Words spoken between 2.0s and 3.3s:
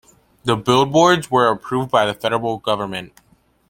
the federal government.